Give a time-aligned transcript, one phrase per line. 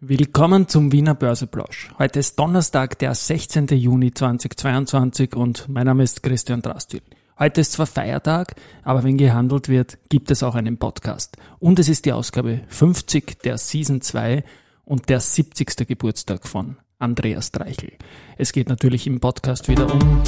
[0.00, 1.90] Willkommen zum Wiener Börseplausch.
[1.98, 3.68] Heute ist Donnerstag, der 16.
[3.68, 7.00] Juni 2022 und mein Name ist Christian Drastil.
[7.38, 11.38] Heute ist zwar Feiertag, aber wenn gehandelt wird, gibt es auch einen Podcast.
[11.60, 14.44] Und es ist die Ausgabe 50 der Season 2
[14.84, 15.88] und der 70.
[15.88, 17.92] Geburtstag von Andreas Dreichel.
[18.36, 20.22] Es geht natürlich im Podcast wieder um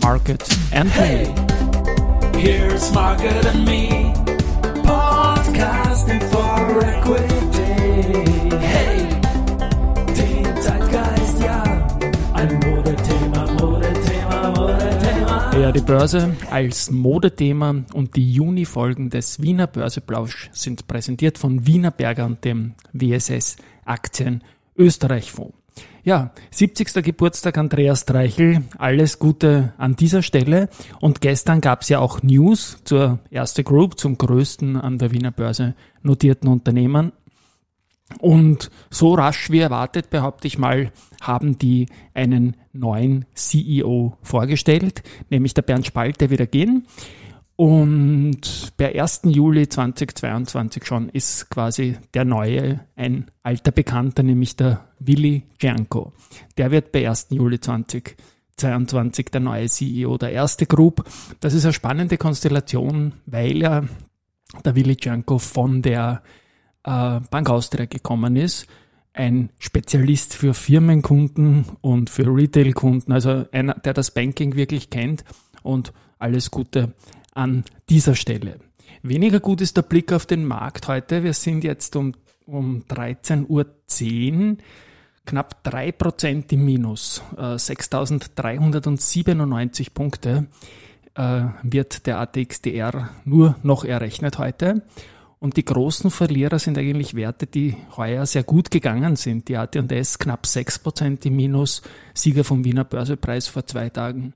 [0.00, 1.34] Market and Me.
[2.38, 4.14] Here's Market and Me,
[4.84, 8.51] podcasting for equity.
[15.74, 22.26] Die Börse als Modethema und die Juni-Folgen des Wiener Börseplausch sind präsentiert von Wiener Berger
[22.26, 24.42] und dem WSS Aktien
[24.76, 25.54] Österreich Fonds.
[26.04, 27.02] Ja, 70.
[27.02, 28.62] Geburtstag Andreas Dreichel.
[28.76, 30.68] Alles Gute an dieser Stelle.
[31.00, 35.30] Und gestern gab es ja auch News zur Erste Group, zum größten an der Wiener
[35.30, 37.12] Börse notierten Unternehmen.
[38.20, 45.54] Und so rasch wie erwartet, behaupte ich mal, haben die einen neuen CEO vorgestellt, nämlich
[45.54, 46.86] der Bernd Spalt, der wieder gehen.
[47.56, 49.22] Und per 1.
[49.24, 56.12] Juli 2022 schon ist quasi der neue, ein alter Bekannter, nämlich der Willi Janko.
[56.56, 57.28] Der wird per 1.
[57.30, 61.04] Juli 2022 der neue CEO der erste Group.
[61.40, 63.84] Das ist eine spannende Konstellation, weil ja
[64.64, 66.22] der Willi Janko von der
[66.84, 68.66] äh, Bank Austria gekommen ist.
[69.14, 75.22] Ein Spezialist für Firmenkunden und für Retailkunden, also einer, der das Banking wirklich kennt
[75.62, 76.94] und alles Gute
[77.34, 78.58] an dieser Stelle.
[79.02, 81.24] Weniger gut ist der Blick auf den Markt heute.
[81.24, 82.14] Wir sind jetzt um,
[82.46, 83.66] um 13.10 Uhr
[85.26, 87.22] knapp 3% im Minus.
[87.36, 90.46] Äh, 6.397 Punkte
[91.14, 94.80] äh, wird der ATXDR nur noch errechnet heute.
[95.42, 99.48] Und die großen Verlierer sind eigentlich Werte, die heuer sehr gut gegangen sind.
[99.48, 101.82] Die AT&S knapp 6% im Minus,
[102.14, 104.34] Sieger vom Wiener Börsepreis vor zwei Tagen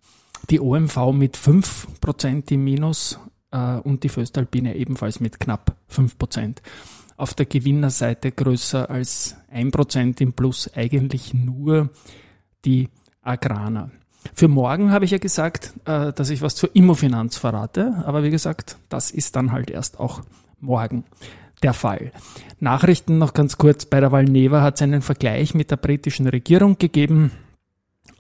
[0.51, 3.19] die OMV mit 5% im Minus
[3.51, 6.57] äh, und die Föstalpine ebenfalls mit knapp 5%.
[7.17, 11.91] Auf der Gewinnerseite größer als 1% im Plus eigentlich nur
[12.65, 12.89] die
[13.23, 13.91] Agrana.
[14.35, 18.31] Für morgen habe ich ja gesagt, äh, dass ich was zur Immofinanz verrate, aber wie
[18.31, 20.23] gesagt, das ist dann halt erst auch
[20.61, 21.05] morgen
[21.63, 22.13] der Fall.
[22.61, 23.87] Nachrichten noch ganz kurz.
[23.87, 27.33] Bei der Valneva hat es einen Vergleich mit der britischen Regierung gegeben.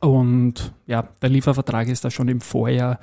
[0.00, 2.98] Und ja, der Liefervertrag ist da schon im Vorjahr,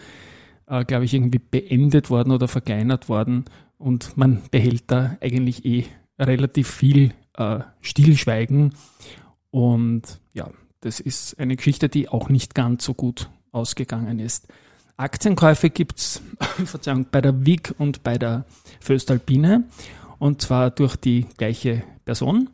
[0.68, 3.46] äh, glaube ich, irgendwie beendet worden oder verkleinert worden.
[3.78, 5.86] Und man behält da eigentlich eh
[6.20, 8.74] relativ viel äh, Stillschweigen.
[9.50, 10.50] Und ja,
[10.82, 14.48] das ist eine Geschichte, die auch nicht ganz so gut ausgegangen ist.
[14.98, 16.22] Aktienkäufe gibt's
[16.66, 18.46] Verzeihung, bei der WIG und bei der
[18.80, 19.66] Föstalpine.
[20.20, 22.50] Und zwar durch die gleiche Person.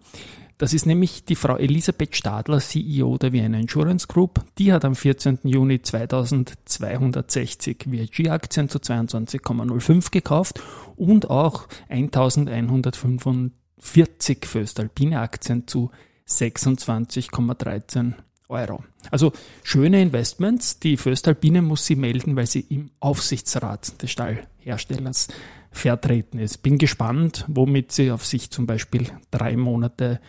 [0.60, 4.44] Das ist nämlich die Frau Elisabeth Stadler, CEO der Vienna Insurance Group.
[4.58, 5.40] Die hat am 14.
[5.44, 10.62] Juni 2260 VIG-Aktien zu 22,05 gekauft
[10.98, 15.92] und auch 1145 Föstalpine-Aktien zu
[16.28, 18.16] 26,13
[18.50, 18.84] Euro.
[19.12, 19.32] Also
[19.64, 20.80] schöne Investments.
[20.80, 25.28] Die Föstalpine muss sie melden, weil sie im Aufsichtsrat des Stallherstellers
[25.72, 26.64] vertreten ist.
[26.64, 30.20] Bin gespannt, womit sie auf sich zum Beispiel drei Monate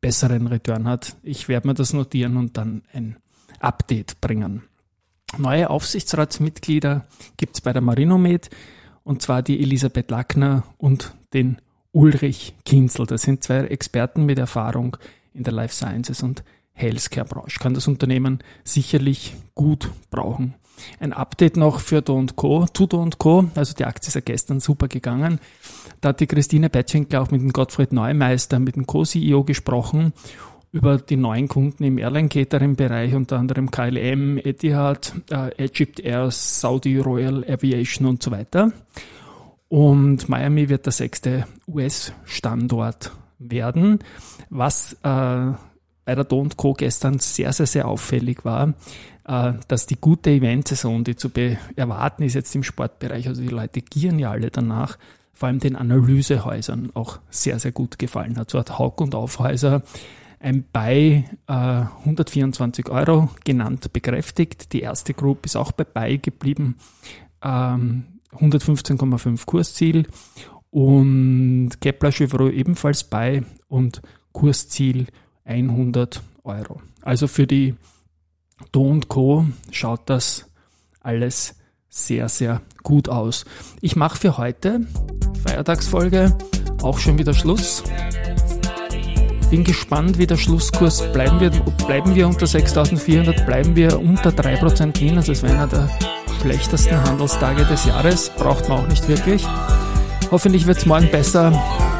[0.00, 1.16] besseren Return hat.
[1.22, 3.16] Ich werde mir das notieren und dann ein
[3.60, 4.64] Update bringen.
[5.38, 7.06] Neue Aufsichtsratsmitglieder
[7.38, 8.50] gibt es bei der Marinomed
[9.02, 11.58] und zwar die Elisabeth Lackner und den
[11.92, 13.06] Ulrich Kinzel.
[13.06, 14.96] Das sind zwei Experten mit Erfahrung
[15.32, 17.58] in der Life Sciences und Healthcare Branche.
[17.60, 20.54] Kann das Unternehmen sicherlich gut brauchen.
[20.98, 22.66] Ein Update noch für Do Co.
[22.66, 23.44] Zu Do Co.
[23.54, 25.38] Also die Aktie ist ja gestern super gegangen.
[26.00, 30.12] Da hat die Christine Bettwinkler auch mit dem Gottfried Neumeister, mit dem Co-CEO gesprochen
[30.72, 37.44] über die neuen Kunden im Airline-Catering-Bereich, unter anderem KLM, Etihad, äh, Egypt Air, Saudi Royal
[37.48, 38.72] Aviation und so weiter.
[39.68, 44.00] Und Miami wird der sechste US-Standort werden,
[44.50, 45.52] was äh,
[46.04, 48.74] bei der Don't Co gestern sehr, sehr, sehr auffällig war,
[49.24, 51.30] äh, dass die gute Eventsaison, die zu
[51.76, 54.98] erwarten ist jetzt im Sportbereich, also die Leute gieren ja alle danach,
[55.32, 58.50] vor allem den Analysehäusern auch sehr, sehr gut gefallen hat.
[58.50, 59.82] So hat Haug und Aufhäuser
[60.44, 64.72] ein Buy äh, 124 Euro genannt, bekräftigt.
[64.72, 66.76] Die erste Group ist auch bei Buy geblieben,
[67.42, 70.06] ähm, 115,5 Kursziel
[70.70, 74.02] und Kepler Chevreux ebenfalls bei und
[74.32, 75.06] Kursziel
[75.44, 76.80] 100 Euro.
[77.02, 77.74] Also für die
[78.72, 80.46] Do und Co schaut das
[81.00, 81.54] alles
[81.88, 83.44] sehr, sehr gut aus.
[83.80, 84.80] Ich mache für heute
[85.46, 86.36] Feiertagsfolge
[86.82, 87.82] auch schon wieder Schluss.
[89.50, 91.54] Bin gespannt, wie der Schlusskurs bleiben wird.
[91.86, 95.16] Bleiben wir unter 6400, bleiben wir unter 3% hin.
[95.16, 95.88] Also es wäre einer der
[96.40, 98.30] schlechtesten Handelstage des Jahres.
[98.30, 99.46] Braucht man auch nicht wirklich.
[100.30, 101.52] Hoffentlich wird es morgen besser.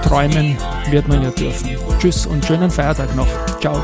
[0.02, 0.56] Träumen
[0.90, 1.76] wird man ja dürfen.
[1.98, 3.28] Tschüss und schönen Feiertag noch.
[3.60, 3.81] Ciao.